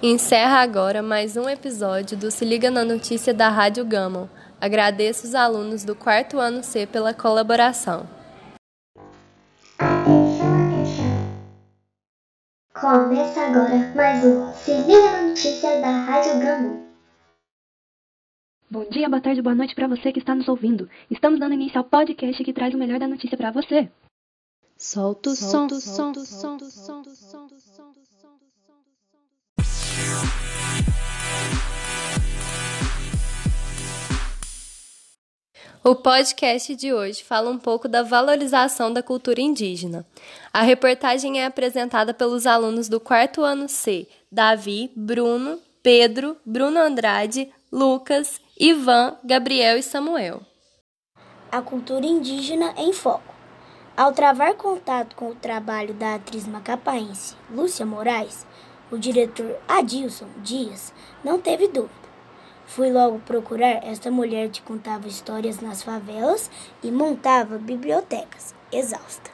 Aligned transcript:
Encerra 0.00 0.60
agora 0.60 1.02
mais 1.02 1.36
um 1.36 1.48
episódio 1.48 2.16
do 2.16 2.30
Se 2.30 2.44
Liga 2.44 2.70
na 2.70 2.84
Notícia 2.84 3.34
da 3.34 3.48
Rádio 3.48 3.84
Gama. 3.84 4.30
Agradeço 4.60 5.26
os 5.26 5.34
alunos 5.34 5.82
do 5.82 5.96
quarto 5.96 6.38
ano 6.38 6.62
C 6.62 6.86
pela 6.86 7.12
colaboração. 7.12 8.06
Começa 12.72 13.40
agora 13.40 13.92
mais 13.96 14.24
um 14.24 14.52
Se 14.52 14.70
Liga 14.70 15.10
na 15.10 15.22
Notícia 15.22 15.80
da 15.80 15.90
Rádio 15.90 16.38
Gama. 16.38 16.80
Bom 18.70 18.88
dia, 18.88 19.08
boa 19.08 19.20
tarde, 19.20 19.42
boa 19.42 19.56
noite 19.56 19.74
para 19.74 19.88
você 19.88 20.12
que 20.12 20.20
está 20.20 20.32
nos 20.32 20.46
ouvindo. 20.46 20.88
Estamos 21.10 21.40
dando 21.40 21.54
início 21.54 21.76
ao 21.76 21.82
podcast 21.82 22.44
que 22.44 22.52
traz 22.52 22.72
o 22.72 22.78
melhor 22.78 23.00
da 23.00 23.08
notícia 23.08 23.36
para 23.36 23.50
você. 23.50 23.90
Solta 24.76 25.30
o 25.30 25.34
som, 25.34 25.68
som, 25.68 25.80
som, 25.80 26.14
som, 26.14 26.58
som, 26.60 27.04
som, 27.04 27.48
som. 27.48 28.07
O 35.88 35.96
podcast 35.96 36.76
de 36.76 36.92
hoje 36.92 37.24
fala 37.24 37.48
um 37.48 37.56
pouco 37.56 37.88
da 37.88 38.02
valorização 38.02 38.92
da 38.92 39.02
cultura 39.02 39.40
indígena. 39.40 40.04
A 40.52 40.60
reportagem 40.60 41.40
é 41.40 41.46
apresentada 41.46 42.12
pelos 42.12 42.46
alunos 42.46 42.90
do 42.90 43.00
quarto 43.00 43.42
ano 43.42 43.70
C, 43.70 44.06
Davi, 44.30 44.92
Bruno, 44.94 45.58
Pedro, 45.82 46.36
Bruno 46.44 46.78
Andrade, 46.78 47.50
Lucas, 47.72 48.38
Ivan, 48.60 49.16
Gabriel 49.24 49.78
e 49.78 49.82
Samuel. 49.82 50.42
A 51.50 51.62
cultura 51.62 52.04
indígena 52.04 52.74
em 52.76 52.92
foco. 52.92 53.34
Ao 53.96 54.12
travar 54.12 54.56
contato 54.56 55.16
com 55.16 55.30
o 55.30 55.36
trabalho 55.36 55.94
da 55.94 56.16
atriz 56.16 56.46
macapaense 56.46 57.34
Lúcia 57.50 57.86
Moraes, 57.86 58.46
o 58.90 58.98
diretor 58.98 59.56
Adilson 59.66 60.28
Dias 60.42 60.92
não 61.24 61.40
teve 61.40 61.66
dúvida 61.66 62.07
Fui 62.68 62.92
logo 62.92 63.18
procurar 63.20 63.82
esta 63.82 64.10
mulher 64.10 64.50
que 64.50 64.60
contava 64.60 65.08
histórias 65.08 65.58
nas 65.60 65.82
favelas 65.82 66.50
e 66.82 66.90
montava 66.90 67.56
bibliotecas. 67.56 68.54
Exausta. 68.70 69.30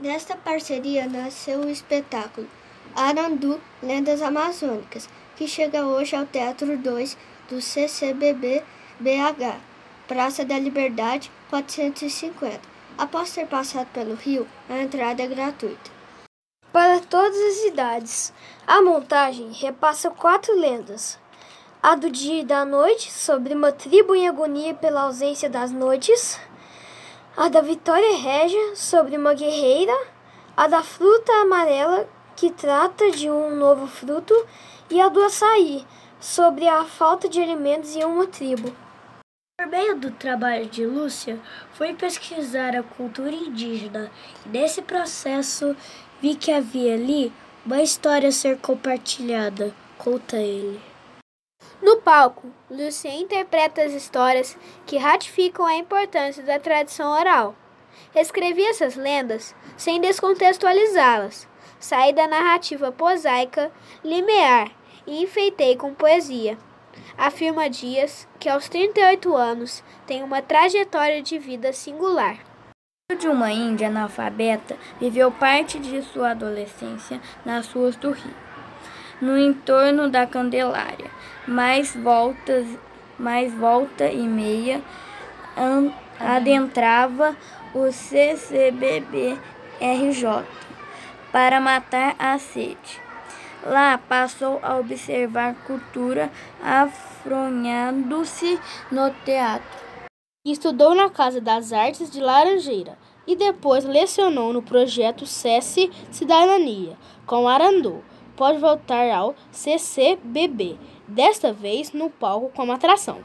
Nesta 0.00 0.36
parceria 0.36 1.06
nasceu 1.06 1.60
o 1.60 1.68
espetáculo 1.68 2.48
Arandu 2.96 3.60
Lendas 3.82 4.22
Amazônicas, 4.22 5.06
que 5.36 5.46
chega 5.46 5.84
hoje 5.84 6.16
ao 6.16 6.24
Teatro 6.24 6.76
2 6.76 7.16
do 7.50 7.60
CCBB 7.60 8.64
BH, 8.98 9.60
Praça 10.08 10.42
da 10.42 10.58
Liberdade 10.58 11.30
450. 11.50 12.58
Após 12.96 13.32
ter 13.32 13.46
passado 13.46 13.88
pelo 13.92 14.14
rio, 14.14 14.46
a 14.68 14.78
entrada 14.78 15.22
é 15.22 15.26
gratuita. 15.26 15.90
Para 16.72 17.00
todas 17.00 17.36
as 17.36 17.64
idades, 17.64 18.32
a 18.66 18.80
montagem 18.80 19.52
repassa 19.52 20.10
quatro 20.10 20.58
lendas, 20.58 21.18
a 21.82 21.96
do 21.96 22.08
dia 22.08 22.42
e 22.42 22.44
da 22.44 22.64
noite, 22.64 23.10
sobre 23.10 23.52
uma 23.54 23.72
tribo 23.72 24.14
em 24.14 24.28
agonia 24.28 24.72
pela 24.72 25.02
ausência 25.02 25.50
das 25.50 25.72
noites, 25.72 26.40
a 27.36 27.48
da 27.48 27.60
Vitória 27.60 28.18
Régia, 28.18 28.76
sobre 28.76 29.16
uma 29.16 29.34
guerreira, 29.34 29.92
a 30.56 30.68
da 30.68 30.80
fruta 30.84 31.32
amarela, 31.40 32.08
que 32.36 32.52
trata 32.52 33.10
de 33.10 33.28
um 33.28 33.56
novo 33.56 33.88
fruto, 33.88 34.32
e 34.88 35.00
a 35.00 35.08
do 35.08 35.20
açaí, 35.24 35.84
sobre 36.20 36.68
a 36.68 36.84
falta 36.84 37.28
de 37.28 37.42
alimentos 37.42 37.96
em 37.96 38.04
uma 38.04 38.28
tribo. 38.28 38.72
Por 39.58 39.66
meio 39.66 39.98
do 39.98 40.12
trabalho 40.12 40.66
de 40.66 40.86
Lúcia, 40.86 41.40
fui 41.72 41.94
pesquisar 41.94 42.76
a 42.76 42.84
cultura 42.84 43.32
indígena 43.32 44.08
e 44.46 44.48
nesse 44.48 44.82
processo 44.82 45.74
vi 46.20 46.36
que 46.36 46.52
havia 46.52 46.94
ali 46.94 47.32
uma 47.66 47.82
história 47.82 48.28
a 48.28 48.32
ser 48.32 48.58
compartilhada, 48.58 49.74
conta 49.98 50.36
ele. 50.36 50.91
No 51.92 52.00
palco, 52.00 52.50
Lucien 52.70 53.20
interpreta 53.20 53.82
as 53.82 53.92
histórias 53.92 54.56
que 54.86 54.96
ratificam 54.96 55.66
a 55.66 55.76
importância 55.76 56.42
da 56.42 56.58
tradição 56.58 57.12
oral. 57.12 57.54
Escrevi 58.14 58.64
essas 58.64 58.96
lendas 58.96 59.54
sem 59.76 60.00
descontextualizá-las. 60.00 61.46
Saí 61.78 62.14
da 62.14 62.26
narrativa 62.26 62.90
prosaica, 62.90 63.70
linear 64.02 64.70
e 65.06 65.22
enfeitei 65.22 65.76
com 65.76 65.92
poesia. 65.92 66.56
Afirma 67.18 67.68
Dias 67.68 68.26
que 68.40 68.48
aos 68.48 68.70
38 68.70 69.36
anos 69.36 69.84
tem 70.06 70.22
uma 70.22 70.40
trajetória 70.40 71.20
de 71.20 71.38
vida 71.38 71.74
singular. 71.74 72.38
de 73.18 73.28
uma 73.28 73.52
índia 73.52 73.88
analfabeta, 73.88 74.78
viveu 74.98 75.30
parte 75.30 75.78
de 75.78 76.00
sua 76.00 76.30
adolescência 76.30 77.20
nas 77.44 77.70
ruas 77.70 77.96
do 77.96 78.12
Rio 78.12 78.51
no 79.22 79.38
entorno 79.38 80.10
da 80.10 80.26
Candelária, 80.26 81.08
mais 81.46 81.94
voltas, 81.94 82.66
mais 83.16 83.54
volta 83.54 84.08
e 84.08 84.26
meia 84.26 84.82
adentrava 86.18 87.36
o 87.72 87.92
CCBB 87.92 89.38
RJ 89.80 90.44
para 91.30 91.60
matar 91.60 92.16
a 92.18 92.36
sede. 92.36 93.00
Lá 93.64 93.96
passou 93.96 94.58
a 94.60 94.76
observar 94.76 95.54
cultura 95.66 96.28
afronhando-se 96.60 98.58
no 98.90 99.08
teatro. 99.24 99.80
Estudou 100.44 100.96
na 100.96 101.08
Casa 101.08 101.40
das 101.40 101.72
Artes 101.72 102.10
de 102.10 102.20
Laranjeira 102.20 102.98
e 103.24 103.36
depois 103.36 103.84
lecionou 103.84 104.52
no 104.52 104.62
projeto 104.62 105.24
SESI 105.24 105.92
Cidadania 106.10 106.98
com 107.24 107.46
Arandu 107.46 108.02
pode 108.36 108.58
voltar 108.58 109.10
ao 109.10 109.34
CCBB, 109.50 110.78
desta 111.06 111.52
vez 111.52 111.92
no 111.92 112.10
palco 112.10 112.50
como 112.54 112.72
atração. 112.72 113.18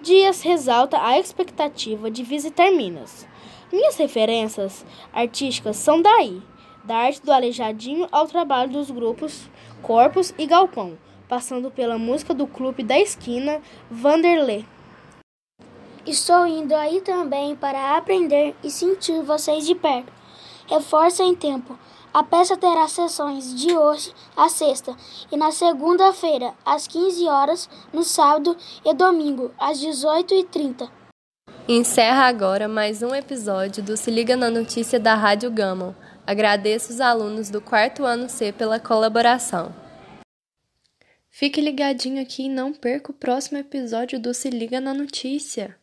Dias 0.00 0.42
ressalta 0.42 1.02
a 1.02 1.18
expectativa 1.18 2.10
de 2.10 2.22
visitar 2.22 2.70
Minas. 2.70 3.26
Minhas 3.72 3.96
referências 3.96 4.86
artísticas 5.12 5.76
são 5.76 6.00
daí, 6.00 6.40
da 6.84 6.96
arte 6.96 7.22
do 7.22 7.32
Aleijadinho 7.32 8.08
ao 8.10 8.26
trabalho 8.26 8.70
dos 8.70 8.90
grupos 8.90 9.50
Corpos 9.82 10.32
e 10.38 10.46
Galpão, 10.46 10.96
passando 11.28 11.70
pela 11.70 11.98
música 11.98 12.32
do 12.32 12.46
Clube 12.46 12.82
da 12.82 12.98
Esquina, 12.98 13.60
Vanderlei. 13.90 14.64
Estou 16.06 16.46
indo 16.46 16.74
aí 16.74 17.02
também 17.02 17.54
para 17.54 17.96
aprender 17.96 18.56
e 18.64 18.70
sentir 18.70 19.22
vocês 19.22 19.66
de 19.66 19.74
perto. 19.74 20.10
Reforça 20.66 21.22
em 21.22 21.34
tempo. 21.34 21.78
A 22.12 22.22
peça 22.22 22.56
terá 22.56 22.88
sessões 22.88 23.54
de 23.54 23.76
hoje 23.76 24.12
à 24.36 24.48
sexta 24.48 24.96
e 25.30 25.36
na 25.36 25.52
segunda-feira, 25.52 26.54
às 26.64 26.86
15 26.86 27.26
horas, 27.28 27.68
no 27.92 28.02
sábado 28.02 28.56
e 28.84 28.94
domingo, 28.94 29.52
às 29.58 29.78
18h30. 29.78 30.90
Encerra 31.68 32.26
agora 32.26 32.66
mais 32.66 33.02
um 33.02 33.14
episódio 33.14 33.82
do 33.82 33.94
Se 33.94 34.10
Liga 34.10 34.36
na 34.36 34.48
Notícia 34.50 34.98
da 34.98 35.14
Rádio 35.14 35.50
Gama. 35.50 35.94
Agradeço 36.26 36.92
os 36.92 37.00
alunos 37.00 37.50
do 37.50 37.60
quarto 37.60 38.04
ano 38.04 38.28
C 38.28 38.52
pela 38.52 38.80
colaboração. 38.80 39.74
Fique 41.28 41.60
ligadinho 41.60 42.22
aqui 42.22 42.44
e 42.44 42.48
não 42.48 42.72
perca 42.72 43.12
o 43.12 43.14
próximo 43.14 43.58
episódio 43.58 44.18
do 44.18 44.32
Se 44.32 44.48
Liga 44.48 44.80
na 44.80 44.94
Notícia. 44.94 45.76